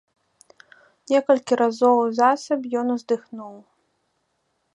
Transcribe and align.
Некалькі 1.11 1.53
разоў 1.61 1.97
засаб 2.21 2.59
ён 2.83 2.87
уздыхнуў. 2.95 3.55